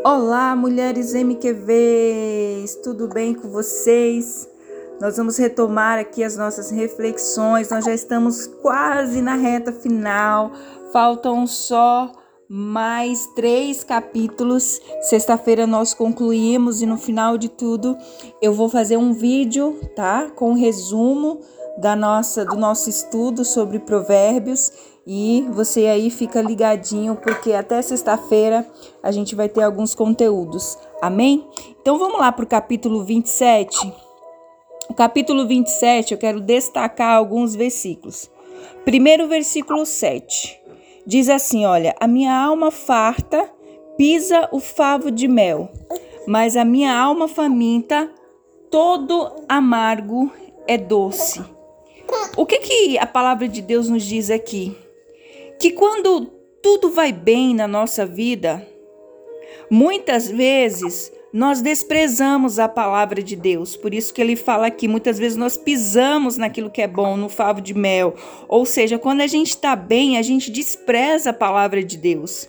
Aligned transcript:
Olá, 0.00 0.56
mulheres 0.56 1.14
MQVs, 1.14 2.74
tudo 2.82 3.06
bem 3.06 3.32
com 3.34 3.48
vocês? 3.50 4.48
Nós 5.00 5.16
vamos 5.16 5.36
retomar 5.36 5.96
aqui 5.96 6.24
as 6.24 6.36
nossas 6.36 6.72
reflexões. 6.72 7.70
Nós 7.70 7.84
já 7.84 7.94
estamos 7.94 8.48
quase 8.60 9.22
na 9.22 9.36
reta 9.36 9.70
final, 9.70 10.50
faltam 10.92 11.46
só 11.46 12.10
mais 12.48 13.26
três 13.36 13.84
capítulos. 13.84 14.80
Sexta-feira 15.02 15.68
nós 15.68 15.94
concluímos 15.94 16.82
e 16.82 16.86
no 16.86 16.98
final 16.98 17.38
de 17.38 17.48
tudo 17.48 17.96
eu 18.42 18.52
vou 18.52 18.68
fazer 18.68 18.96
um 18.96 19.12
vídeo, 19.12 19.78
tá? 19.94 20.32
Com 20.34 20.50
um 20.50 20.54
resumo 20.54 21.38
da 21.78 21.94
nossa 21.94 22.44
do 22.44 22.56
nosso 22.56 22.90
estudo 22.90 23.44
sobre 23.44 23.78
provérbios 23.78 24.72
e 25.06 25.44
você 25.50 25.86
aí 25.86 26.10
fica 26.10 26.40
ligadinho, 26.40 27.16
porque 27.16 27.52
até 27.52 27.82
sexta-feira 27.82 28.66
a 29.02 29.10
gente 29.10 29.34
vai 29.34 29.48
ter 29.48 29.62
alguns 29.62 29.94
conteúdos. 29.94 30.78
Amém? 31.00 31.46
Então 31.80 31.98
vamos 31.98 32.18
lá 32.20 32.30
para 32.30 32.44
o 32.44 32.48
capítulo 32.48 33.04
27. 33.04 33.92
O 34.88 34.94
capítulo 34.94 35.46
27, 35.46 36.12
eu 36.12 36.18
quero 36.18 36.40
destacar 36.40 37.16
alguns 37.16 37.54
versículos. 37.54 38.30
Primeiro 38.84 39.26
versículo 39.26 39.84
7. 39.84 40.60
Diz 41.04 41.28
assim: 41.28 41.64
Olha, 41.64 41.94
a 41.98 42.06
minha 42.06 42.36
alma 42.36 42.70
farta 42.70 43.50
pisa 43.96 44.48
o 44.52 44.60
favo 44.60 45.10
de 45.10 45.26
mel, 45.26 45.68
mas 46.26 46.56
a 46.56 46.64
minha 46.64 46.96
alma 46.96 47.26
faminta, 47.26 48.10
todo 48.70 49.32
amargo 49.48 50.30
é 50.66 50.78
doce. 50.78 51.42
O 52.36 52.46
que 52.46 52.58
que 52.58 52.98
a 52.98 53.06
palavra 53.06 53.48
de 53.48 53.60
Deus 53.60 53.88
nos 53.88 54.04
diz 54.04 54.30
aqui? 54.30 54.76
Que 55.62 55.70
quando 55.70 56.26
tudo 56.60 56.90
vai 56.90 57.12
bem 57.12 57.54
na 57.54 57.68
nossa 57.68 58.04
vida, 58.04 58.66
muitas 59.70 60.28
vezes 60.28 61.12
nós 61.32 61.60
desprezamos 61.60 62.58
a 62.58 62.68
palavra 62.68 63.22
de 63.22 63.36
Deus. 63.36 63.76
Por 63.76 63.94
isso 63.94 64.12
que 64.12 64.20
ele 64.20 64.34
fala 64.34 64.66
aqui, 64.66 64.88
muitas 64.88 65.20
vezes 65.20 65.38
nós 65.38 65.56
pisamos 65.56 66.36
naquilo 66.36 66.68
que 66.68 66.82
é 66.82 66.88
bom, 66.88 67.16
no 67.16 67.28
favo 67.28 67.60
de 67.60 67.74
mel. 67.74 68.16
Ou 68.48 68.66
seja, 68.66 68.98
quando 68.98 69.20
a 69.20 69.28
gente 69.28 69.50
está 69.50 69.76
bem, 69.76 70.18
a 70.18 70.22
gente 70.22 70.50
despreza 70.50 71.30
a 71.30 71.32
palavra 71.32 71.80
de 71.80 71.96
Deus. 71.96 72.48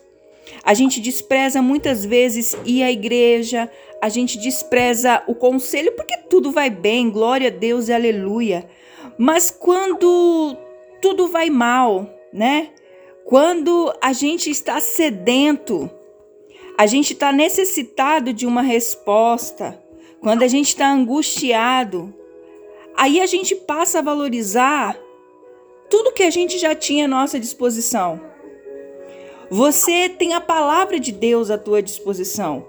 A 0.64 0.74
gente 0.74 1.00
despreza 1.00 1.62
muitas 1.62 2.04
vezes 2.04 2.58
ir 2.66 2.82
à 2.82 2.92
igreja, 2.92 3.70
a 4.02 4.10
gente 4.10 4.40
despreza 4.40 5.22
o 5.28 5.36
conselho 5.36 5.92
porque 5.92 6.18
tudo 6.32 6.50
vai 6.50 6.72
bem, 6.72 7.12
glória 7.12 7.50
a 7.50 7.52
Deus 7.52 7.90
e 7.90 7.94
aleluia. 7.94 8.68
Mas 9.20 9.52
quando 9.52 10.58
tudo 11.00 11.28
vai 11.28 11.52
mal, 11.52 12.10
né? 12.34 12.72
Quando 13.26 13.94
a 14.02 14.12
gente 14.12 14.50
está 14.50 14.80
sedento, 14.80 15.90
a 16.78 16.86
gente 16.86 17.14
está 17.14 17.32
necessitado 17.32 18.34
de 18.34 18.46
uma 18.46 18.62
resposta, 18.62 19.82
quando 20.20 20.44
a 20.44 20.48
gente 20.48 20.70
está 20.70 20.92
angustiado, 20.92 22.14
aí 22.96 23.22
a 23.22 23.26
gente 23.26 23.56
passa 23.56 24.00
a 24.00 24.02
valorizar 24.02 24.98
tudo 25.90 26.12
que 26.12 26.24
a 26.24 26.30
gente 26.30 26.58
já 26.58 26.76
tinha 26.76 27.06
à 27.06 27.08
nossa 27.08 27.40
disposição. 27.40 28.20
Você 29.50 30.10
tem 30.10 30.34
a 30.34 30.42
palavra 30.42 31.00
de 31.00 31.12
Deus 31.12 31.52
à 31.52 31.58
tua 31.58 31.82
disposição. 31.82 32.66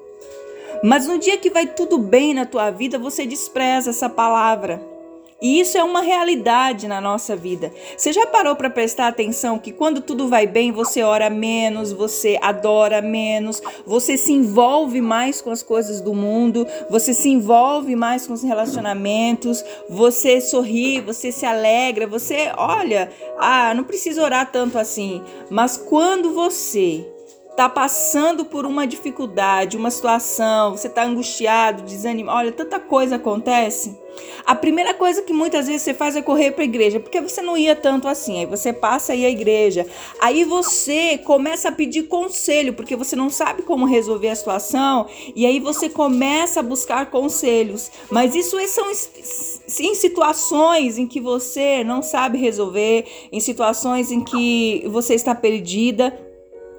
Mas 0.82 1.06
no 1.06 1.18
dia 1.18 1.38
que 1.38 1.48
vai 1.48 1.66
tudo 1.66 1.96
bem 1.96 2.34
na 2.34 2.44
tua 2.44 2.70
vida, 2.70 2.98
você 2.98 3.24
despreza 3.24 3.90
essa 3.90 4.08
palavra. 4.08 4.93
E 5.42 5.60
isso 5.60 5.76
é 5.76 5.84
uma 5.84 6.00
realidade 6.00 6.86
na 6.88 7.00
nossa 7.00 7.36
vida. 7.36 7.72
Você 7.96 8.12
já 8.12 8.26
parou 8.26 8.56
para 8.56 8.70
prestar 8.70 9.08
atenção 9.08 9.58
que 9.58 9.72
quando 9.72 10.00
tudo 10.00 10.28
vai 10.28 10.46
bem, 10.46 10.72
você 10.72 11.02
ora 11.02 11.28
menos, 11.28 11.92
você 11.92 12.38
adora 12.40 13.02
menos, 13.02 13.60
você 13.84 14.16
se 14.16 14.32
envolve 14.32 15.00
mais 15.00 15.40
com 15.40 15.50
as 15.50 15.62
coisas 15.62 16.00
do 16.00 16.14
mundo, 16.14 16.66
você 16.88 17.12
se 17.12 17.28
envolve 17.28 17.94
mais 17.94 18.26
com 18.26 18.32
os 18.32 18.42
relacionamentos, 18.42 19.64
você 19.88 20.40
sorri, 20.40 21.00
você 21.00 21.30
se 21.30 21.44
alegra, 21.44 22.06
você 22.06 22.52
olha, 22.56 23.10
ah, 23.38 23.74
não 23.74 23.84
precisa 23.84 24.22
orar 24.22 24.50
tanto 24.50 24.78
assim. 24.78 25.22
Mas 25.50 25.76
quando 25.76 26.32
você 26.32 27.13
está 27.54 27.68
passando 27.68 28.44
por 28.44 28.66
uma 28.66 28.84
dificuldade, 28.84 29.76
uma 29.76 29.88
situação, 29.88 30.72
você 30.72 30.88
está 30.88 31.04
angustiado, 31.04 31.84
desanimado, 31.84 32.36
olha, 32.36 32.50
tanta 32.50 32.80
coisa 32.80 33.14
acontece. 33.14 33.96
A 34.44 34.56
primeira 34.56 34.92
coisa 34.92 35.22
que 35.22 35.32
muitas 35.32 35.68
vezes 35.68 35.82
você 35.82 35.94
faz 35.94 36.16
é 36.16 36.22
correr 36.22 36.50
para 36.50 36.62
a 36.62 36.64
igreja, 36.64 36.98
porque 36.98 37.20
você 37.20 37.40
não 37.42 37.56
ia 37.56 37.76
tanto 37.76 38.08
assim. 38.08 38.40
Aí 38.40 38.46
você 38.46 38.72
passa 38.72 39.12
aí 39.12 39.24
a 39.24 39.30
igreja. 39.30 39.86
Aí 40.20 40.42
você 40.42 41.16
começa 41.18 41.68
a 41.68 41.72
pedir 41.72 42.04
conselho, 42.04 42.74
porque 42.74 42.96
você 42.96 43.14
não 43.14 43.30
sabe 43.30 43.62
como 43.62 43.86
resolver 43.86 44.30
a 44.30 44.36
situação, 44.36 45.06
e 45.34 45.46
aí 45.46 45.60
você 45.60 45.88
começa 45.88 46.58
a 46.58 46.62
buscar 46.62 47.06
conselhos. 47.06 47.88
Mas 48.10 48.34
isso 48.34 48.56
são 48.66 48.90
em 48.90 49.94
situações 49.94 50.98
em 50.98 51.06
que 51.06 51.20
você 51.20 51.84
não 51.84 52.02
sabe 52.02 52.36
resolver, 52.36 53.06
em 53.30 53.38
situações 53.38 54.10
em 54.10 54.24
que 54.24 54.84
você 54.88 55.14
está 55.14 55.36
perdida. 55.36 56.33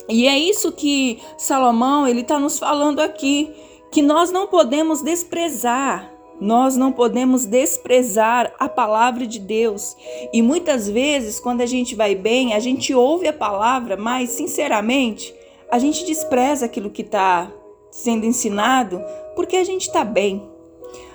E 0.07 0.27
é 0.27 0.37
isso 0.37 0.71
que 0.71 1.19
Salomão 1.37 2.07
ele 2.07 2.21
está 2.21 2.39
nos 2.39 2.59
falando 2.59 2.99
aqui, 2.99 3.51
que 3.91 4.01
nós 4.01 4.31
não 4.31 4.47
podemos 4.47 5.01
desprezar, 5.01 6.11
nós 6.39 6.75
não 6.75 6.91
podemos 6.91 7.45
desprezar 7.45 8.53
a 8.59 8.67
palavra 8.67 9.25
de 9.25 9.39
Deus. 9.39 9.95
E 10.33 10.41
muitas 10.41 10.89
vezes, 10.89 11.39
quando 11.39 11.61
a 11.61 11.65
gente 11.65 11.95
vai 11.95 12.13
bem, 12.13 12.53
a 12.53 12.59
gente 12.59 12.93
ouve 12.93 13.27
a 13.27 13.33
palavra, 13.33 13.97
mas 13.97 14.31
sinceramente, 14.31 15.33
a 15.71 15.79
gente 15.79 16.05
despreza 16.05 16.65
aquilo 16.65 16.89
que 16.89 17.01
está 17.01 17.51
sendo 17.89 18.25
ensinado 18.25 19.01
porque 19.35 19.55
a 19.55 19.63
gente 19.63 19.87
está 19.87 20.03
bem. 20.03 20.43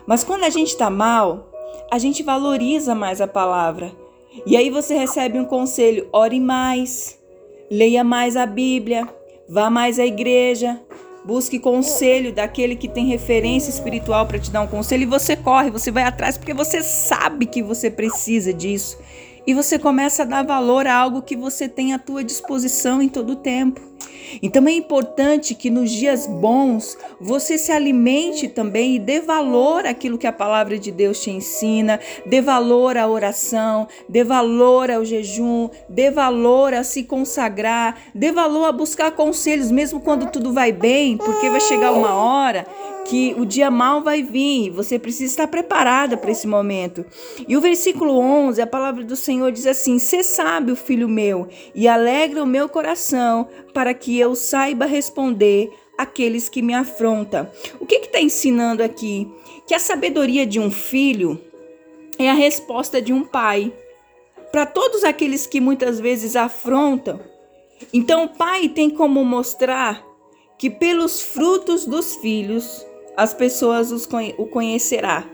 Mas 0.06 0.24
quando 0.24 0.44
a 0.44 0.50
gente 0.50 0.68
está 0.68 0.90
mal, 0.90 1.50
a 1.90 1.98
gente 1.98 2.22
valoriza 2.22 2.94
mais 2.94 3.20
a 3.20 3.28
palavra. 3.28 3.92
E 4.46 4.56
aí 4.56 4.70
você 4.70 4.96
recebe 4.96 5.38
um 5.38 5.44
conselho: 5.44 6.08
ore 6.12 6.40
mais 6.40 7.19
Leia 7.70 8.02
mais 8.02 8.36
a 8.36 8.46
Bíblia, 8.46 9.08
vá 9.48 9.70
mais 9.70 10.00
à 10.00 10.04
igreja, 10.04 10.80
busque 11.24 11.56
conselho 11.56 12.32
daquele 12.32 12.74
que 12.74 12.88
tem 12.88 13.06
referência 13.06 13.70
espiritual 13.70 14.26
para 14.26 14.40
te 14.40 14.50
dar 14.50 14.62
um 14.62 14.66
conselho 14.66 15.04
e 15.04 15.06
você 15.06 15.36
corre, 15.36 15.70
você 15.70 15.92
vai 15.92 16.02
atrás 16.02 16.36
porque 16.36 16.52
você 16.52 16.82
sabe 16.82 17.46
que 17.46 17.62
você 17.62 17.88
precisa 17.88 18.52
disso. 18.52 18.98
E 19.46 19.54
você 19.54 19.78
começa 19.78 20.22
a 20.22 20.26
dar 20.26 20.44
valor 20.44 20.86
a 20.86 20.94
algo 20.94 21.22
que 21.22 21.36
você 21.36 21.68
tem 21.68 21.92
à 21.92 21.98
tua 21.98 22.22
disposição 22.22 23.00
em 23.00 23.08
todo 23.08 23.30
o 23.30 23.36
tempo. 23.36 23.90
Então 24.42 24.66
é 24.68 24.72
importante 24.72 25.54
que 25.54 25.70
nos 25.70 25.90
dias 25.90 26.26
bons 26.26 26.96
você 27.20 27.58
se 27.58 27.72
alimente 27.72 28.48
também 28.48 28.96
e 28.96 28.98
dê 28.98 29.20
valor 29.20 29.86
àquilo 29.86 30.18
que 30.18 30.26
a 30.26 30.32
palavra 30.32 30.78
de 30.78 30.90
Deus 30.92 31.20
te 31.20 31.30
ensina, 31.30 31.98
dê 32.26 32.40
valor 32.40 32.96
à 32.96 33.08
oração, 33.08 33.88
dê 34.08 34.22
valor 34.22 34.90
ao 34.90 35.04
jejum, 35.04 35.68
dê 35.88 36.10
valor 36.10 36.74
a 36.74 36.84
se 36.84 37.02
consagrar, 37.02 37.96
dê 38.14 38.30
valor 38.30 38.66
a 38.66 38.72
buscar 38.72 39.10
conselhos 39.12 39.70
mesmo 39.70 40.00
quando 40.00 40.30
tudo 40.30 40.52
vai 40.52 40.70
bem, 40.70 41.16
porque 41.16 41.50
vai 41.50 41.60
chegar 41.60 41.92
uma 41.92 42.14
hora 42.14 42.66
que 43.10 43.34
o 43.36 43.44
dia 43.44 43.72
mal 43.72 44.04
vai 44.04 44.22
vir, 44.22 44.70
você 44.70 44.96
precisa 44.96 45.32
estar 45.32 45.48
preparada 45.48 46.16
para 46.16 46.30
esse 46.30 46.46
momento. 46.46 47.04
E 47.48 47.56
o 47.56 47.60
versículo 47.60 48.16
11, 48.16 48.62
a 48.62 48.66
palavra 48.68 49.02
do 49.02 49.16
Senhor 49.16 49.50
diz 49.50 49.66
assim: 49.66 49.98
"Se 49.98 50.22
sabe, 50.22 50.76
filho 50.76 51.08
meu, 51.08 51.48
e 51.74 51.88
alegra 51.88 52.40
o 52.40 52.46
meu 52.46 52.68
coração, 52.68 53.48
para 53.74 53.92
que 53.92 54.16
eu 54.16 54.36
saiba 54.36 54.86
responder 54.86 55.72
aqueles 55.98 56.48
que 56.48 56.62
me 56.62 56.72
afrontam." 56.72 57.50
O 57.80 57.84
que 57.84 57.96
está 57.96 58.20
ensinando 58.20 58.80
aqui? 58.80 59.28
Que 59.66 59.74
a 59.74 59.80
sabedoria 59.80 60.46
de 60.46 60.60
um 60.60 60.70
filho 60.70 61.40
é 62.16 62.30
a 62.30 62.34
resposta 62.34 63.02
de 63.02 63.12
um 63.12 63.24
pai 63.24 63.72
para 64.52 64.64
todos 64.64 65.02
aqueles 65.02 65.48
que 65.48 65.60
muitas 65.60 65.98
vezes 65.98 66.36
afrontam. 66.36 67.18
Então, 67.92 68.24
o 68.24 68.28
pai 68.28 68.68
tem 68.68 68.88
como 68.88 69.24
mostrar 69.24 70.00
que 70.56 70.70
pelos 70.70 71.20
frutos 71.20 71.84
dos 71.86 72.14
filhos 72.16 72.86
as 73.16 73.34
pessoas 73.34 73.90
os 73.90 74.08
o 74.38 74.46
conhecerá. 74.46 75.24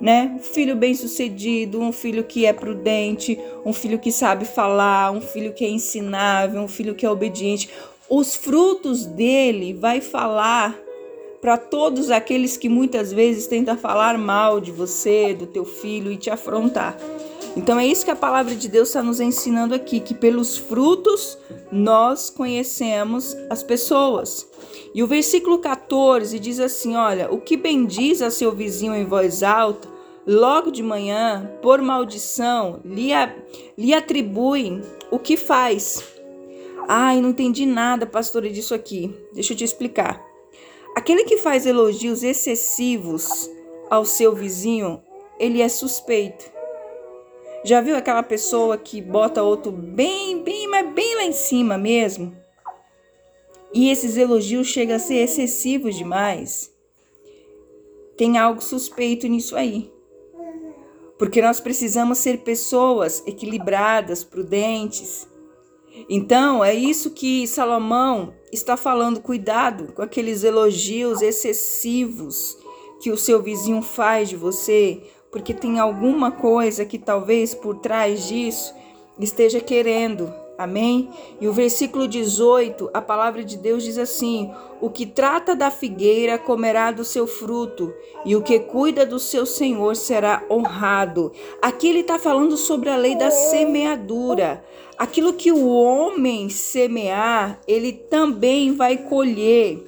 Né? 0.00 0.34
Um 0.34 0.38
filho 0.38 0.74
bem-sucedido, 0.74 1.78
um 1.78 1.92
filho 1.92 2.24
que 2.24 2.46
é 2.46 2.52
prudente, 2.54 3.38
um 3.66 3.72
filho 3.72 3.98
que 3.98 4.10
sabe 4.10 4.46
falar, 4.46 5.10
um 5.10 5.20
filho 5.20 5.52
que 5.52 5.64
é 5.64 5.68
ensinável, 5.68 6.62
um 6.62 6.68
filho 6.68 6.94
que 6.94 7.04
é 7.04 7.10
obediente. 7.10 7.68
Os 8.08 8.34
frutos 8.34 9.04
dele 9.04 9.74
vai 9.74 10.00
falar 10.00 10.74
para 11.40 11.56
todos 11.56 12.10
aqueles 12.10 12.56
que 12.56 12.68
muitas 12.68 13.12
vezes 13.12 13.46
tentam 13.46 13.76
falar 13.76 14.16
mal 14.18 14.60
de 14.60 14.70
você, 14.70 15.34
do 15.34 15.46
teu 15.46 15.64
filho 15.64 16.10
e 16.10 16.16
te 16.16 16.30
afrontar. 16.30 16.96
Então 17.56 17.78
é 17.78 17.86
isso 17.86 18.04
que 18.04 18.10
a 18.10 18.16
palavra 18.16 18.54
de 18.54 18.68
Deus 18.68 18.88
está 18.88 19.02
nos 19.02 19.20
ensinando 19.20 19.74
aqui, 19.74 20.00
que 20.00 20.14
pelos 20.14 20.56
frutos 20.56 21.36
nós 21.70 22.30
conhecemos 22.30 23.36
as 23.48 23.62
pessoas. 23.62 24.48
E 24.94 25.02
o 25.02 25.06
versículo 25.06 25.58
14 25.58 26.38
diz 26.38 26.60
assim: 26.60 26.96
Olha, 26.96 27.32
o 27.32 27.40
que 27.40 27.56
bendiz 27.56 28.22
a 28.22 28.30
seu 28.30 28.52
vizinho 28.52 28.94
em 28.94 29.04
voz 29.04 29.42
alta, 29.42 29.88
logo 30.26 30.70
de 30.70 30.82
manhã, 30.82 31.50
por 31.60 31.82
maldição, 31.82 32.80
lhe, 32.84 33.10
lhe 33.76 33.94
atribuem 33.94 34.80
o 35.10 35.18
que 35.18 35.36
faz. 35.36 36.04
Ai, 36.88 37.20
não 37.20 37.30
entendi 37.30 37.66
nada, 37.66 38.06
pastora, 38.06 38.48
disso 38.48 38.74
aqui. 38.74 39.14
Deixa 39.32 39.52
eu 39.52 39.56
te 39.56 39.64
explicar. 39.64 40.24
Aquele 40.96 41.24
que 41.24 41.36
faz 41.36 41.66
elogios 41.66 42.22
excessivos 42.22 43.48
ao 43.88 44.04
seu 44.04 44.34
vizinho, 44.34 45.02
ele 45.38 45.62
é 45.62 45.68
suspeito. 45.68 46.59
Já 47.62 47.80
viu 47.80 47.94
aquela 47.94 48.22
pessoa 48.22 48.78
que 48.78 49.02
bota 49.02 49.42
outro 49.42 49.70
bem, 49.70 50.42
bem, 50.42 50.66
mas 50.68 50.92
bem 50.94 51.16
lá 51.16 51.24
em 51.24 51.32
cima 51.32 51.76
mesmo? 51.76 52.34
E 53.72 53.90
esses 53.90 54.16
elogios 54.16 54.66
chegam 54.66 54.96
a 54.96 54.98
ser 54.98 55.16
excessivos 55.16 55.94
demais. 55.94 56.72
Tem 58.16 58.38
algo 58.38 58.62
suspeito 58.62 59.26
nisso 59.28 59.54
aí. 59.56 59.92
Porque 61.18 61.42
nós 61.42 61.60
precisamos 61.60 62.18
ser 62.18 62.38
pessoas 62.38 63.22
equilibradas, 63.26 64.24
prudentes. 64.24 65.28
Então, 66.08 66.64
é 66.64 66.74
isso 66.74 67.10
que 67.10 67.46
Salomão 67.46 68.34
está 68.50 68.76
falando. 68.76 69.20
Cuidado 69.20 69.92
com 69.92 70.00
aqueles 70.00 70.42
elogios 70.44 71.20
excessivos 71.20 72.56
que 73.00 73.10
o 73.10 73.18
seu 73.18 73.42
vizinho 73.42 73.82
faz 73.82 74.28
de 74.30 74.36
você, 74.36 75.02
porque 75.30 75.54
tem 75.54 75.78
alguma 75.78 76.30
coisa 76.30 76.84
que 76.84 76.98
talvez 76.98 77.54
por 77.54 77.76
trás 77.76 78.26
disso 78.26 78.74
esteja 79.18 79.60
querendo. 79.60 80.32
Amém? 80.58 81.08
E 81.40 81.48
o 81.48 81.54
versículo 81.54 82.06
18, 82.06 82.90
a 82.92 83.00
palavra 83.00 83.42
de 83.42 83.56
Deus 83.56 83.82
diz 83.82 83.96
assim: 83.96 84.52
O 84.78 84.90
que 84.90 85.06
trata 85.06 85.56
da 85.56 85.70
figueira 85.70 86.36
comerá 86.36 86.90
do 86.90 87.02
seu 87.02 87.26
fruto, 87.26 87.94
e 88.26 88.36
o 88.36 88.42
que 88.42 88.58
cuida 88.58 89.06
do 89.06 89.18
seu 89.18 89.46
senhor 89.46 89.96
será 89.96 90.44
honrado. 90.50 91.32
Aqui 91.62 91.88
ele 91.88 92.00
está 92.00 92.18
falando 92.18 92.58
sobre 92.58 92.90
a 92.90 92.96
lei 92.96 93.16
da 93.16 93.30
semeadura. 93.30 94.62
Aquilo 94.98 95.32
que 95.32 95.50
o 95.50 95.66
homem 95.66 96.50
semear, 96.50 97.58
ele 97.66 97.94
também 97.94 98.74
vai 98.74 98.98
colher. 98.98 99.78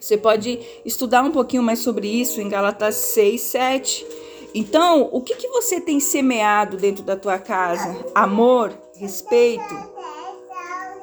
Você 0.00 0.18
pode 0.18 0.58
estudar 0.84 1.22
um 1.22 1.30
pouquinho 1.30 1.62
mais 1.62 1.78
sobre 1.78 2.08
isso 2.08 2.40
em 2.40 2.48
Galatas 2.48 2.96
6, 2.96 3.40
7. 3.40 4.06
Então, 4.54 5.08
o 5.10 5.20
que, 5.20 5.34
que 5.34 5.48
você 5.48 5.80
tem 5.80 5.98
semeado 5.98 6.76
dentro 6.76 7.02
da 7.02 7.16
tua 7.16 7.38
casa? 7.40 8.06
Amor, 8.14 8.72
respeito, 8.96 9.74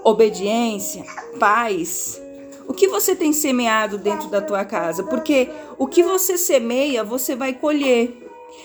obediência, 0.06 1.04
paz. 1.38 2.22
O 2.66 2.74
que 2.74 2.88
você 2.88 3.14
tem 3.14 3.34
semeado 3.34 3.98
dentro 3.98 4.30
da 4.30 4.42
tua 4.42 4.64
casa? 4.64 5.04
Porque 5.04 5.50
o 5.78 5.86
que 5.86 6.02
você 6.02 6.38
semeia, 6.38 7.04
você 7.04 7.36
vai 7.36 7.54
colher. 7.54 8.18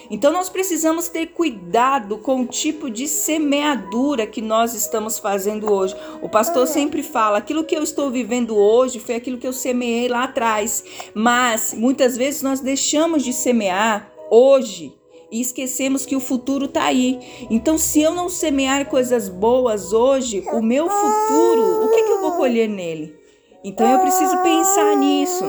Então 0.08 0.32
nós 0.32 0.48
precisamos 0.48 1.08
ter 1.08 1.28
cuidado 1.28 2.18
com 2.18 2.42
o 2.42 2.46
tipo 2.46 2.88
de 2.88 3.08
semeadura 3.08 4.24
que 4.24 4.40
nós 4.40 4.72
estamos 4.72 5.18
fazendo 5.18 5.72
hoje. 5.72 5.96
O 6.22 6.28
pastor 6.28 6.66
sempre 6.68 7.02
fala: 7.02 7.38
aquilo 7.38 7.64
que 7.64 7.76
eu 7.76 7.82
estou 7.82 8.08
vivendo 8.08 8.56
hoje 8.56 9.00
foi 9.00 9.16
aquilo 9.16 9.38
que 9.38 9.46
eu 9.46 9.52
semeei 9.52 10.06
lá 10.06 10.24
atrás. 10.24 10.84
Mas 11.12 11.74
muitas 11.74 12.16
vezes 12.16 12.42
nós 12.42 12.60
deixamos 12.60 13.24
de 13.24 13.32
semear 13.32 14.15
hoje 14.30 14.94
e 15.30 15.40
esquecemos 15.40 16.06
que 16.06 16.16
o 16.16 16.20
futuro 16.20 16.66
está 16.66 16.84
aí. 16.84 17.20
Então, 17.50 17.76
se 17.76 18.00
eu 18.00 18.14
não 18.14 18.28
semear 18.28 18.86
coisas 18.88 19.28
boas 19.28 19.92
hoje, 19.92 20.44
o 20.52 20.62
meu 20.62 20.88
futuro, 20.88 21.84
o 21.84 21.90
que, 21.90 22.02
que 22.02 22.12
eu 22.12 22.20
vou 22.20 22.32
colher 22.32 22.68
nele? 22.68 23.18
Então, 23.64 23.88
eu 23.90 23.98
preciso 24.00 24.36
pensar 24.42 24.96
nisso. 24.96 25.44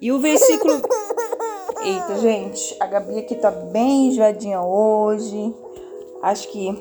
E 0.00 0.10
o 0.10 0.18
versículo. 0.18 0.80
Eita, 1.82 2.18
gente, 2.20 2.76
a 2.80 2.86
Gabi 2.86 3.18
aqui 3.18 3.34
tá 3.34 3.50
bem 3.50 4.08
enjoadinha 4.08 4.62
hoje. 4.62 5.54
Acho 6.22 6.48
que 6.48 6.74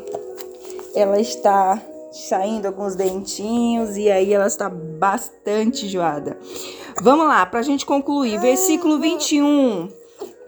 ela 0.95 1.19
está 1.19 1.81
saindo 2.11 2.65
alguns 2.65 2.95
dentinhos 2.95 3.95
e 3.95 4.09
aí 4.09 4.33
ela 4.33 4.47
está 4.47 4.69
bastante 4.69 5.85
enjoada. 5.85 6.37
Vamos 7.01 7.27
lá, 7.27 7.45
para 7.45 7.59
a 7.59 7.63
gente 7.63 7.85
concluir. 7.85 8.39
Versículo 8.39 8.99
21 8.99 9.98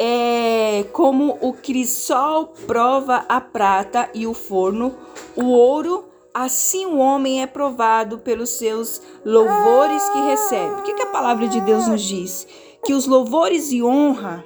é 0.03 0.83
como 0.91 1.37
o 1.41 1.53
crisol 1.53 2.47
prova 2.65 3.23
a 3.29 3.39
prata 3.39 4.09
e 4.15 4.25
o 4.25 4.33
forno, 4.33 4.95
o 5.35 5.45
ouro, 5.51 6.05
assim 6.33 6.87
o 6.87 6.97
homem 6.97 7.43
é 7.43 7.45
provado 7.45 8.17
pelos 8.17 8.49
seus 8.49 8.99
louvores 9.23 10.09
que 10.09 10.21
recebe. 10.21 10.73
O 10.73 10.81
que, 10.81 10.95
que 10.95 11.03
a 11.03 11.11
palavra 11.11 11.47
de 11.47 11.61
Deus 11.61 11.85
nos 11.85 12.01
diz? 12.01 12.47
Que 12.83 12.95
os 12.95 13.05
louvores 13.05 13.71
e 13.71 13.83
honra 13.83 14.43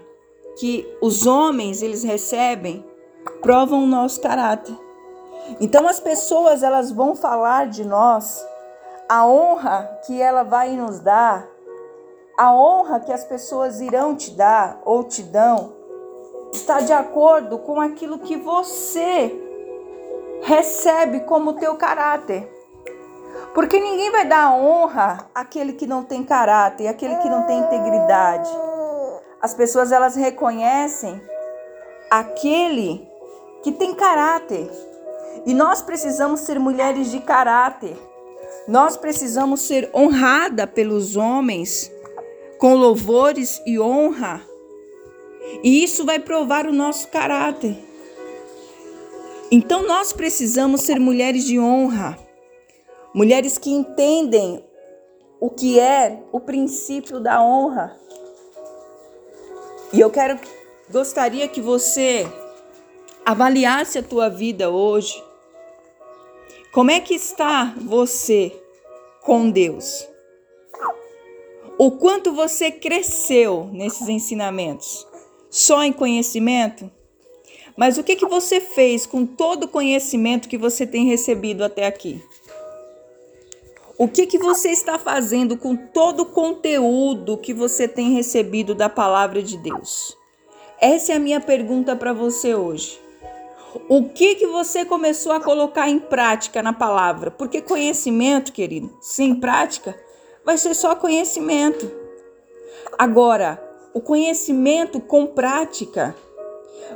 que 0.59 0.85
os 1.01 1.25
homens 1.25 1.81
eles 1.81 2.03
recebem 2.03 2.85
provam 3.41 3.81
o 3.81 3.87
nosso 3.87 4.19
caráter. 4.19 4.77
Então 5.61 5.87
as 5.87 6.01
pessoas 6.01 6.63
elas 6.63 6.91
vão 6.91 7.15
falar 7.15 7.67
de 7.67 7.85
nós, 7.85 8.45
a 9.07 9.25
honra 9.25 10.01
que 10.05 10.21
ela 10.21 10.43
vai 10.43 10.75
nos 10.75 10.99
dar 10.99 11.54
a 12.37 12.53
honra 12.53 12.99
que 12.99 13.13
as 13.13 13.23
pessoas 13.23 13.79
irão 13.79 14.15
te 14.15 14.31
dar 14.31 14.81
ou 14.83 15.03
te 15.03 15.23
dão 15.23 15.73
está 16.51 16.79
de 16.79 16.93
acordo 16.93 17.59
com 17.59 17.79
aquilo 17.79 18.19
que 18.19 18.35
você 18.35 19.33
recebe 20.41 21.21
como 21.21 21.53
teu 21.53 21.75
caráter. 21.75 22.49
Porque 23.53 23.79
ninguém 23.79 24.11
vai 24.11 24.25
dar 24.25 24.53
honra 24.53 25.29
àquele 25.33 25.73
que 25.73 25.87
não 25.87 26.03
tem 26.03 26.23
caráter, 26.23 26.87
àquele 26.87 27.15
que 27.17 27.29
não 27.29 27.43
tem 27.43 27.59
integridade. 27.59 28.49
As 29.41 29.53
pessoas 29.53 29.91
elas 29.91 30.15
reconhecem 30.15 31.21
aquele 32.09 33.07
que 33.63 33.71
tem 33.71 33.93
caráter. 33.93 34.69
E 35.45 35.53
nós 35.53 35.81
precisamos 35.81 36.41
ser 36.41 36.59
mulheres 36.59 37.11
de 37.11 37.19
caráter. 37.19 37.97
Nós 38.67 38.97
precisamos 38.97 39.61
ser 39.61 39.89
honrada 39.93 40.65
pelos 40.65 41.15
homens 41.15 41.91
com 42.65 42.73
louvores 42.73 43.61
e 43.63 43.79
honra. 43.79 44.41
E 45.63 45.83
isso 45.83 46.03
vai 46.03 46.17
provar 46.17 46.65
o 46.65 46.73
nosso 46.73 47.09
caráter. 47.09 47.77
Então 49.51 49.85
nós 49.85 50.11
precisamos 50.11 50.81
ser 50.81 50.99
mulheres 50.99 51.45
de 51.45 51.59
honra, 51.59 52.17
mulheres 53.13 53.59
que 53.59 53.69
entendem 53.69 54.65
o 55.39 55.51
que 55.51 55.79
é 55.79 56.23
o 56.31 56.39
princípio 56.39 57.19
da 57.19 57.39
honra. 57.39 57.95
E 59.93 59.99
eu 59.99 60.09
quero 60.09 60.39
gostaria 60.89 61.47
que 61.47 61.61
você 61.61 62.25
avaliasse 63.23 63.99
a 63.99 64.03
tua 64.03 64.27
vida 64.27 64.71
hoje. 64.71 65.23
Como 66.73 66.89
é 66.89 66.99
que 66.99 67.13
está 67.13 67.75
você 67.77 68.59
com 69.21 69.51
Deus? 69.51 70.14
O 71.77 71.91
quanto 71.91 72.33
você 72.33 72.71
cresceu 72.71 73.69
nesses 73.71 74.07
ensinamentos? 74.07 75.05
Só 75.49 75.83
em 75.83 75.91
conhecimento? 75.91 76.89
Mas 77.75 77.97
o 77.97 78.03
que, 78.03 78.15
que 78.15 78.25
você 78.25 78.61
fez 78.61 79.05
com 79.05 79.25
todo 79.25 79.65
o 79.65 79.67
conhecimento 79.67 80.47
que 80.47 80.57
você 80.57 80.87
tem 80.87 81.05
recebido 81.05 81.63
até 81.63 81.85
aqui? 81.85 82.23
O 83.97 84.07
que, 84.07 84.25
que 84.25 84.37
você 84.37 84.69
está 84.69 84.97
fazendo 84.97 85.57
com 85.57 85.75
todo 85.75 86.21
o 86.21 86.25
conteúdo 86.25 87.37
que 87.37 87.53
você 87.53 87.87
tem 87.87 88.13
recebido 88.13 88.73
da 88.73 88.89
palavra 88.89 89.41
de 89.41 89.57
Deus? 89.57 90.17
Essa 90.79 91.13
é 91.13 91.15
a 91.15 91.19
minha 91.19 91.39
pergunta 91.39 91.95
para 91.95 92.13
você 92.13 92.55
hoje. 92.55 92.99
O 93.89 94.09
que 94.09 94.35
que 94.35 94.47
você 94.47 94.85
começou 94.85 95.33
a 95.33 95.39
colocar 95.41 95.89
em 95.89 95.99
prática 95.99 96.63
na 96.63 96.71
palavra? 96.71 97.31
Porque 97.31 97.61
conhecimento, 97.61 98.53
querido, 98.53 98.95
sem 99.01 99.35
prática, 99.35 99.97
vai 100.45 100.57
ser 100.57 100.75
só 100.75 100.95
conhecimento. 100.95 101.91
Agora, 102.97 103.61
o 103.93 103.99
conhecimento 103.99 104.99
com 104.99 105.25
prática 105.25 106.15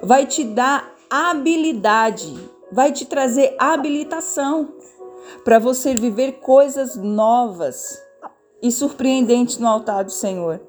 vai 0.01 0.25
te 0.25 0.43
dar 0.43 0.93
habilidade, 1.09 2.37
vai 2.71 2.91
te 2.91 3.05
trazer 3.05 3.55
habilitação 3.57 4.75
para 5.43 5.57
você 5.57 5.95
viver 5.95 6.33
coisas 6.33 6.95
novas 6.95 8.01
e 8.61 8.71
surpreendentes 8.71 9.57
no 9.57 9.67
altar 9.67 10.03
do 10.03 10.11
Senhor. 10.11 10.61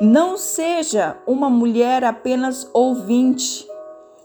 Não 0.00 0.36
seja 0.36 1.16
uma 1.26 1.50
mulher 1.50 2.04
apenas 2.04 2.68
ouvinte, 2.72 3.68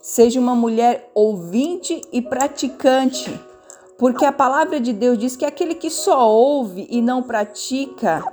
seja 0.01 0.39
uma 0.39 0.55
mulher 0.55 1.09
ouvinte 1.13 2.01
e 2.11 2.21
praticante 2.21 3.39
porque 3.97 4.25
a 4.25 4.31
palavra 4.31 4.79
de 4.79 4.93
Deus 4.93 5.17
diz 5.17 5.35
que 5.35 5.45
aquele 5.45 5.73
que 5.73 5.89
só 5.89 6.29
ouve 6.29 6.87
e 6.89 7.01
não 7.01 7.23
pratica, 7.23 8.23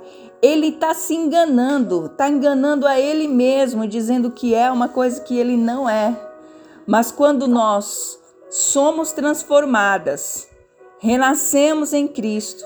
ele 0.41 0.67
está 0.67 0.93
se 0.93 1.15
enganando, 1.15 2.05
está 2.05 2.29
enganando 2.29 2.85
a 2.85 2.99
ele 2.99 3.27
mesmo, 3.27 3.87
dizendo 3.87 4.29
que 4.29 4.53
é 4.53 4.71
uma 4.71 4.87
coisa 4.87 5.21
que 5.21 5.37
ele 5.37 5.57
não 5.57 5.89
é. 5.89 6.15
Mas 6.85 7.11
quando 7.11 7.47
nós 7.47 8.19
somos 8.49 9.11
transformadas, 9.11 10.47
renascemos 10.99 11.93
em 11.93 12.07
Cristo, 12.07 12.63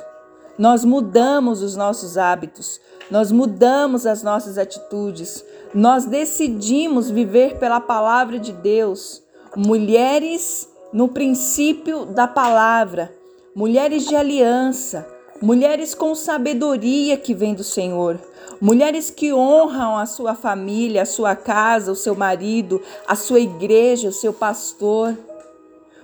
nós 0.57 0.83
mudamos 0.83 1.61
os 1.61 1.77
nossos 1.77 2.17
hábitos, 2.17 2.81
nós 3.09 3.31
mudamos 3.31 4.05
as 4.05 4.21
nossas 4.21 4.57
atitudes, 4.57 5.45
nós 5.73 6.03
decidimos 6.05 7.09
viver 7.09 7.57
pela 7.59 7.79
palavra 7.79 8.37
de 8.37 8.51
Deus. 8.51 9.23
Mulheres 9.55 10.68
no 10.91 11.07
princípio 11.07 12.05
da 12.05 12.27
palavra, 12.27 13.13
mulheres 13.55 14.05
de 14.05 14.15
aliança, 14.15 15.07
mulheres 15.41 15.93
com 15.93 16.15
sabedoria 16.15 17.15
que 17.17 17.33
vem 17.33 17.53
do 17.53 17.63
Senhor, 17.63 18.19
mulheres 18.59 19.09
que 19.09 19.33
honram 19.33 19.97
a 19.97 20.05
sua 20.05 20.35
família, 20.35 21.03
a 21.03 21.05
sua 21.05 21.35
casa, 21.35 21.91
o 21.91 21.95
seu 21.95 22.15
marido, 22.15 22.81
a 23.07 23.15
sua 23.15 23.39
igreja, 23.39 24.09
o 24.09 24.13
seu 24.13 24.33
pastor, 24.33 25.17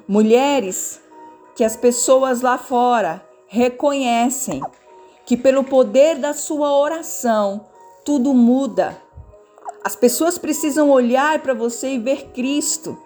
mulheres 0.08 1.02
que 1.56 1.64
as 1.64 1.76
pessoas 1.76 2.42
lá 2.42 2.58
fora 2.58 3.24
reconhecem 3.48 4.62
que 5.26 5.36
pelo 5.36 5.64
poder 5.64 6.18
da 6.18 6.34
sua 6.34 6.78
oração 6.78 7.66
tudo 8.04 8.34
muda. 8.34 8.96
As 9.84 9.96
pessoas 9.96 10.38
precisam 10.38 10.90
olhar 10.90 11.40
para 11.40 11.54
você 11.54 11.94
e 11.94 12.00
ver 12.00 12.28
Cristo. 12.34 12.98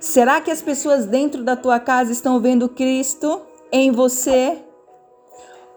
Será 0.00 0.40
que 0.40 0.50
as 0.50 0.60
pessoas 0.60 1.06
dentro 1.06 1.42
da 1.42 1.56
tua 1.56 1.80
casa 1.80 2.12
estão 2.12 2.40
vendo 2.40 2.68
Cristo 2.68 3.40
em 3.72 3.90
você? 3.90 4.58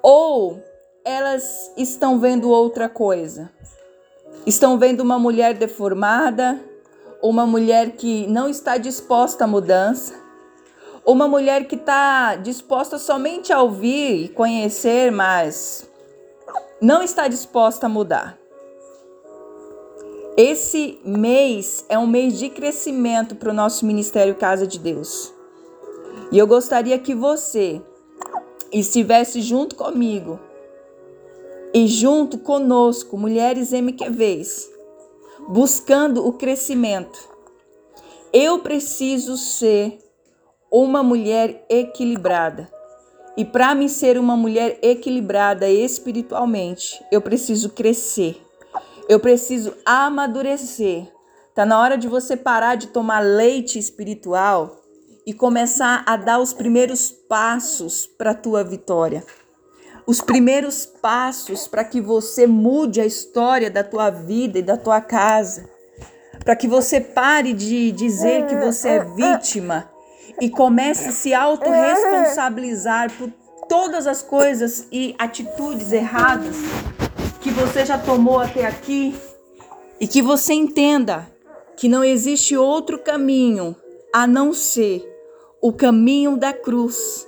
Ou 0.02 0.62
elas 1.04 1.72
estão 1.78 2.20
vendo 2.20 2.50
outra 2.50 2.90
coisa? 2.90 3.50
Estão 4.46 4.78
vendo 4.78 5.02
uma 5.02 5.18
mulher 5.18 5.54
deformada, 5.54 6.60
uma 7.22 7.46
mulher 7.46 7.92
que 7.92 8.28
não 8.28 8.50
está 8.50 8.78
disposta 8.78 9.46
à 9.46 9.48
mudança, 9.48 10.14
uma 11.06 11.28
mulher 11.28 11.66
que 11.66 11.76
está 11.76 12.36
disposta 12.36 12.98
somente 12.98 13.52
a 13.54 13.62
ouvir 13.62 14.26
e 14.26 14.28
conhecer, 14.28 15.12
mas 15.12 15.90
não 16.82 17.02
está 17.02 17.28
disposta 17.28 17.86
a 17.86 17.90
mudar. 17.90 18.38
Esse 20.40 21.00
mês 21.04 21.84
é 21.90 21.98
um 21.98 22.06
mês 22.06 22.38
de 22.38 22.48
crescimento 22.48 23.36
para 23.36 23.50
o 23.50 23.54
nosso 23.56 23.84
Ministério 23.88 24.36
Casa 24.36 24.68
de 24.68 24.78
Deus. 24.78 25.34
E 26.32 26.38
eu 26.38 26.46
gostaria 26.46 27.00
que 27.00 27.16
você 27.16 27.82
estivesse 28.72 29.42
junto 29.42 29.76
comigo 29.76 30.40
e 31.74 31.88
junto 31.88 32.38
conosco, 32.38 33.18
mulheres 33.18 33.72
MQVs, 33.72 34.70
buscando 35.50 36.28
o 36.28 36.32
crescimento. 36.34 37.18
Eu 38.32 38.60
preciso 38.60 39.38
ser 39.38 39.98
uma 40.70 41.02
mulher 41.02 41.66
equilibrada. 41.68 42.72
E 43.36 43.44
para 43.44 43.74
me 43.74 43.90
ser 43.90 44.20
uma 44.20 44.38
mulher 44.38 44.78
equilibrada 44.84 45.68
espiritualmente, 45.68 47.04
eu 47.12 47.24
preciso 47.24 47.70
crescer. 47.70 48.47
Eu 49.08 49.22
preciso 49.22 49.74
amadurecer. 49.86 51.08
Tá 51.56 51.66
na 51.66 51.80
hora 51.80 51.98
de 51.98 52.10
você 52.10 52.36
parar 52.36 52.76
de 52.76 52.88
tomar 52.88 53.20
leite 53.20 53.80
espiritual 53.80 54.82
e 55.26 55.34
começar 55.34 56.04
a 56.06 56.18
dar 56.18 56.40
os 56.40 56.54
primeiros 56.54 57.10
passos 57.10 58.06
para 58.06 58.34
tua 58.34 58.66
vitória. 58.66 59.24
Os 60.06 60.20
primeiros 60.20 60.86
passos 60.86 61.68
para 61.68 61.86
que 61.86 62.02
você 62.02 62.46
mude 62.46 63.00
a 63.00 63.06
história 63.06 63.72
da 63.72 63.84
tua 63.84 64.10
vida 64.10 64.60
e 64.60 64.62
da 64.62 64.76
tua 64.76 65.00
casa. 65.00 65.70
Para 66.44 66.56
que 66.56 66.68
você 66.68 67.00
pare 67.00 67.54
de 67.54 67.94
dizer 67.94 68.46
que 68.46 68.56
você 68.58 68.90
é 68.90 69.06
vítima 69.06 69.90
e 70.42 70.50
comece 70.50 71.10
a 71.10 71.12
se 71.14 71.34
autorresponsabilizar 71.34 73.12
por 73.18 73.32
todas 73.70 74.06
as 74.06 74.22
coisas 74.22 74.86
e 74.92 75.16
atitudes 75.18 75.94
erradas 75.94 76.58
que 77.42 77.50
você 77.52 77.86
já 77.86 77.98
tomou 77.98 78.40
até 78.40 78.66
aqui 78.66 79.16
e 80.00 80.08
que 80.08 80.22
você 80.22 80.54
entenda 80.54 81.28
que 81.76 81.88
não 81.88 82.04
existe 82.04 82.58
outro 82.58 83.00
caminho 83.00 83.76
a 84.14 84.26
não 84.26 84.54
ser 84.54 85.06
o 85.62 85.72
caminho 85.72 86.38
da 86.38 86.54
cruz, 86.54 87.28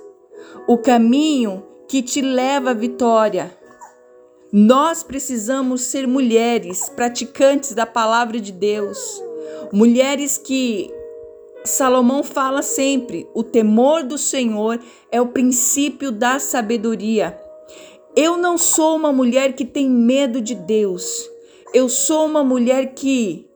o 0.66 0.78
caminho 0.78 1.64
que 1.88 2.02
te 2.02 2.20
leva 2.20 2.70
à 2.70 2.74
vitória. 2.74 3.56
Nós 4.52 5.02
precisamos 5.02 5.82
ser 5.82 6.06
mulheres 6.06 6.88
praticantes 6.88 7.72
da 7.72 7.86
palavra 7.86 8.40
de 8.40 8.52
Deus, 8.52 9.22
mulheres 9.72 10.36
que 10.36 10.92
Salomão 11.64 12.22
fala 12.22 12.62
sempre: 12.62 13.28
o 13.34 13.42
temor 13.42 14.02
do 14.02 14.18
Senhor 14.18 14.80
é 15.10 15.20
o 15.20 15.28
princípio 15.28 16.10
da 16.10 16.38
sabedoria. 16.38 17.38
Eu 18.16 18.36
não 18.36 18.58
sou 18.58 18.96
uma 18.96 19.12
mulher 19.12 19.52
que 19.52 19.64
tem 19.64 19.88
medo 19.88 20.40
de 20.40 20.54
Deus. 20.54 21.28
Eu 21.72 21.88
sou 21.88 22.26
uma 22.26 22.42
mulher 22.42 22.94
que 22.94 23.48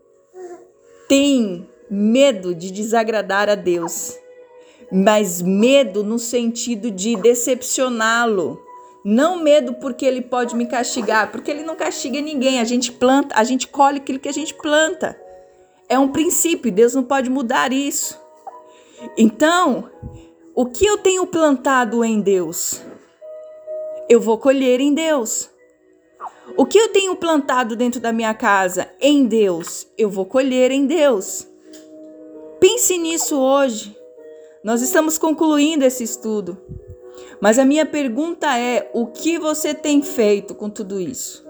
tem 1.08 1.68
medo 1.90 2.54
de 2.54 2.70
desagradar 2.70 3.48
a 3.48 3.54
Deus. 3.54 4.16
Mas 4.92 5.42
medo 5.42 6.04
no 6.04 6.18
sentido 6.18 6.90
de 6.90 7.16
decepcioná-lo. 7.16 8.62
Não 9.04 9.42
medo 9.42 9.74
porque 9.74 10.06
ele 10.06 10.22
pode 10.22 10.56
me 10.56 10.66
castigar, 10.66 11.30
porque 11.30 11.50
ele 11.50 11.62
não 11.62 11.76
castiga 11.76 12.20
ninguém. 12.20 12.60
A 12.60 12.64
gente 12.64 12.92
planta, 12.92 13.34
a 13.36 13.44
gente 13.44 13.66
colhe 13.66 13.98
aquilo 13.98 14.18
que 14.20 14.28
a 14.28 14.32
gente 14.32 14.54
planta. 14.54 15.20
É 15.88 15.98
um 15.98 16.08
princípio, 16.08 16.72
Deus 16.72 16.94
não 16.94 17.02
pode 17.02 17.28
mudar 17.28 17.72
isso. 17.72 18.18
Então, 19.18 19.90
o 20.54 20.64
que 20.64 20.86
eu 20.86 20.96
tenho 20.96 21.26
plantado 21.26 22.02
em 22.04 22.20
Deus? 22.20 22.80
Eu 24.08 24.20
vou 24.20 24.38
colher 24.38 24.80
em 24.80 24.94
Deus. 24.94 25.50
O 26.56 26.66
que 26.66 26.78
eu 26.78 26.90
tenho 26.90 27.16
plantado 27.16 27.74
dentro 27.74 28.00
da 28.00 28.12
minha 28.12 28.34
casa 28.34 28.88
em 29.00 29.24
Deus, 29.24 29.86
eu 29.96 30.10
vou 30.10 30.26
colher 30.26 30.70
em 30.70 30.86
Deus. 30.86 31.46
Pense 32.60 32.98
nisso 32.98 33.38
hoje. 33.38 33.96
Nós 34.62 34.82
estamos 34.82 35.18
concluindo 35.18 35.84
esse 35.84 36.04
estudo. 36.04 36.56
Mas 37.40 37.58
a 37.58 37.64
minha 37.64 37.84
pergunta 37.84 38.58
é: 38.58 38.90
o 38.92 39.06
que 39.06 39.38
você 39.38 39.74
tem 39.74 40.02
feito 40.02 40.54
com 40.54 40.70
tudo 40.70 41.00
isso? 41.00 41.44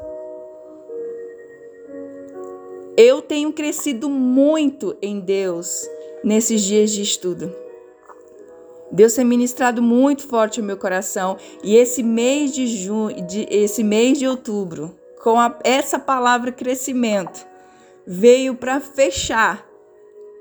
Eu 2.96 3.20
tenho 3.20 3.52
crescido 3.52 4.08
muito 4.08 4.96
em 5.02 5.18
Deus 5.18 5.88
nesses 6.22 6.62
dias 6.62 6.92
de 6.92 7.02
estudo. 7.02 7.63
Deus 8.94 9.14
tem 9.14 9.24
ministrado 9.24 9.82
muito 9.82 10.22
forte 10.28 10.60
o 10.60 10.64
meu 10.64 10.76
coração 10.76 11.36
e 11.64 11.74
esse 11.74 12.00
mês 12.00 12.54
de 12.54 12.64
junho, 12.68 13.26
de, 13.26 13.44
esse 13.50 13.82
mês 13.82 14.16
de 14.20 14.28
outubro, 14.28 14.96
com 15.20 15.36
a, 15.36 15.58
essa 15.64 15.98
palavra 15.98 16.52
crescimento, 16.52 17.44
veio 18.06 18.54
para 18.54 18.80
fechar 18.80 19.66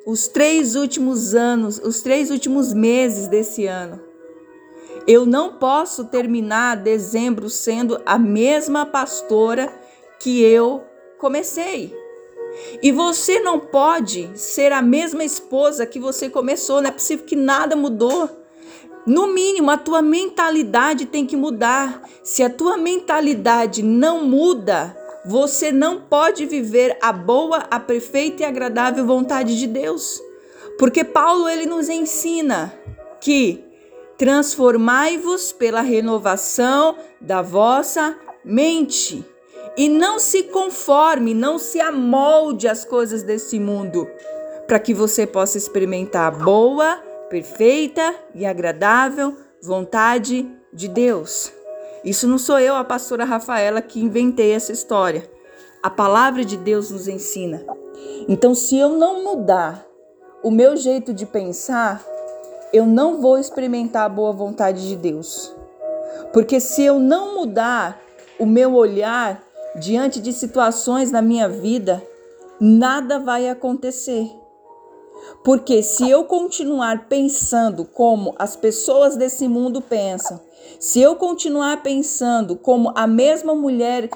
os 0.05 0.27
três 0.27 0.75
últimos 0.75 1.33
anos, 1.33 1.79
os 1.79 2.03
três 2.03 2.29
últimos 2.29 2.75
meses 2.75 3.27
desse 3.27 3.65
ano. 3.65 3.99
Eu 5.07 5.25
não 5.25 5.53
posso 5.53 6.05
terminar 6.05 6.77
dezembro 6.77 7.49
sendo 7.49 7.99
a 8.05 8.19
mesma 8.19 8.85
pastora 8.85 9.73
que 10.19 10.43
eu 10.43 10.83
comecei. 11.17 11.91
E 12.83 12.91
você 12.91 13.39
não 13.39 13.59
pode 13.59 14.29
ser 14.35 14.71
a 14.71 14.81
mesma 14.81 15.23
esposa 15.23 15.87
que 15.87 15.99
você 15.99 16.29
começou, 16.29 16.83
não 16.83 16.89
é 16.89 16.93
possível 16.93 17.25
que 17.25 17.35
nada 17.35 17.75
mudou. 17.75 18.42
No 19.05 19.27
mínimo, 19.27 19.69
a 19.69 19.77
tua 19.77 20.01
mentalidade 20.01 21.05
tem 21.05 21.25
que 21.25 21.35
mudar. 21.35 22.01
Se 22.23 22.41
a 22.41 22.49
tua 22.49 22.77
mentalidade 22.77 23.83
não 23.83 24.23
muda, 24.23 24.95
você 25.25 25.71
não 25.71 25.99
pode 25.99 26.45
viver 26.45 26.97
a 27.01 27.11
boa, 27.11 27.65
a 27.69 27.79
perfeita 27.79 28.43
e 28.43 28.45
agradável 28.45 29.05
vontade 29.05 29.57
de 29.57 29.67
Deus. 29.67 30.21
Porque 30.77 31.03
Paulo 31.03 31.49
ele 31.49 31.65
nos 31.65 31.89
ensina 31.89 32.73
que 33.19 33.63
transformai-vos 34.17 35.51
pela 35.51 35.81
renovação 35.81 36.95
da 37.19 37.41
vossa 37.41 38.17
mente 38.43 39.25
e 39.75 39.89
não 39.89 40.19
se 40.19 40.43
conforme, 40.43 41.33
não 41.33 41.57
se 41.57 41.81
amolde 41.81 42.67
às 42.67 42.85
coisas 42.85 43.23
desse 43.23 43.59
mundo, 43.59 44.07
para 44.67 44.79
que 44.79 44.93
você 44.93 45.25
possa 45.25 45.57
experimentar 45.57 46.27
a 46.27 46.31
boa, 46.31 47.01
perfeita 47.33 48.13
e 48.35 48.45
agradável 48.45 49.35
vontade 49.59 50.47
de 50.71 50.87
Deus. 50.87 51.51
Isso 52.05 52.27
não 52.27 52.37
sou 52.37 52.59
eu, 52.59 52.75
a 52.75 52.83
pastora 52.83 53.25
Rafaela, 53.25 53.81
que 53.81 53.99
inventei 53.99 54.51
essa 54.51 54.71
história. 54.71 55.27
A 55.81 55.89
palavra 55.89 56.45
de 56.45 56.55
Deus 56.55 56.91
nos 56.91 57.07
ensina. 57.07 57.65
Então, 58.29 58.53
se 58.53 58.77
eu 58.77 58.89
não 58.89 59.23
mudar 59.23 59.83
o 60.43 60.51
meu 60.51 60.77
jeito 60.77 61.11
de 61.11 61.25
pensar, 61.25 62.05
eu 62.71 62.85
não 62.85 63.19
vou 63.19 63.39
experimentar 63.39 64.05
a 64.05 64.09
boa 64.09 64.31
vontade 64.31 64.87
de 64.87 64.95
Deus. 64.95 65.51
Porque 66.31 66.59
se 66.59 66.83
eu 66.83 66.99
não 66.99 67.33
mudar 67.33 67.99
o 68.37 68.45
meu 68.45 68.75
olhar 68.75 69.41
diante 69.75 70.21
de 70.21 70.31
situações 70.31 71.11
na 71.11 71.21
minha 71.21 71.49
vida, 71.49 71.99
nada 72.59 73.17
vai 73.17 73.49
acontecer. 73.49 74.42
Porque 75.43 75.83
se 75.83 76.09
eu 76.09 76.25
continuar 76.25 77.07
pensando 77.07 77.85
como 77.85 78.33
as 78.37 78.55
pessoas 78.55 79.15
desse 79.15 79.47
mundo 79.47 79.81
pensam, 79.81 80.39
se 80.79 81.01
eu 81.01 81.15
continuar 81.15 81.83
pensando 81.83 82.55
como 82.55 82.91
a 82.95 83.05
mesma 83.07 83.53
mulher 83.53 84.09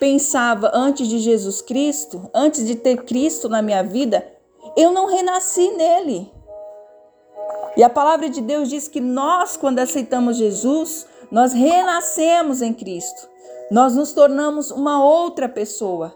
pensava 0.00 0.70
antes 0.74 1.06
de 1.08 1.18
Jesus 1.18 1.62
Cristo, 1.62 2.30
antes 2.34 2.66
de 2.66 2.74
ter 2.74 3.04
Cristo 3.04 3.48
na 3.48 3.62
minha 3.62 3.82
vida, 3.82 4.26
eu 4.76 4.92
não 4.92 5.06
renasci 5.06 5.70
nele. 5.70 6.32
E 7.76 7.82
a 7.82 7.88
palavra 7.88 8.28
de 8.28 8.40
Deus 8.40 8.68
diz 8.68 8.88
que 8.88 9.00
nós, 9.00 9.56
quando 9.56 9.78
aceitamos 9.78 10.36
Jesus, 10.36 11.06
Nós 11.32 11.54
renascemos 11.54 12.60
em 12.60 12.74
Cristo. 12.74 13.26
Nós 13.70 13.96
nos 13.96 14.12
tornamos 14.12 14.70
uma 14.70 15.02
outra 15.02 15.48
pessoa. 15.48 16.14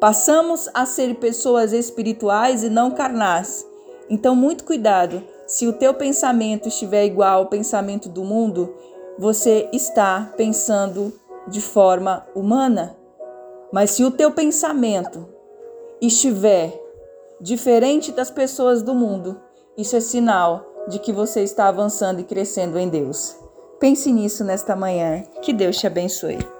Passamos 0.00 0.68
a 0.74 0.84
ser 0.84 1.14
pessoas 1.16 1.72
espirituais 1.72 2.62
e 2.62 2.68
não 2.68 2.90
carnais. 2.90 3.66
Então, 4.10 4.36
muito 4.36 4.64
cuidado. 4.64 5.22
Se 5.46 5.66
o 5.66 5.72
teu 5.72 5.94
pensamento 5.94 6.68
estiver 6.68 7.04
igual 7.04 7.38
ao 7.38 7.46
pensamento 7.46 8.08
do 8.08 8.22
mundo, 8.22 8.74
você 9.18 9.68
está 9.72 10.32
pensando 10.36 11.12
de 11.48 11.60
forma 11.60 12.26
humana. 12.34 12.96
Mas 13.72 13.92
se 13.92 14.04
o 14.04 14.10
teu 14.10 14.30
pensamento 14.30 15.26
estiver 16.00 16.72
diferente 17.40 18.12
das 18.12 18.30
pessoas 18.30 18.82
do 18.82 18.94
mundo, 18.94 19.40
isso 19.76 19.96
é 19.96 20.00
sinal 20.00 20.64
de 20.88 20.98
que 20.98 21.12
você 21.12 21.42
está 21.42 21.68
avançando 21.68 22.20
e 22.20 22.24
crescendo 22.24 22.78
em 22.78 22.88
Deus. 22.88 23.36
Pense 23.78 24.10
nisso 24.12 24.44
nesta 24.44 24.74
manhã. 24.74 25.22
Que 25.42 25.52
Deus 25.52 25.76
te 25.76 25.86
abençoe. 25.86 26.55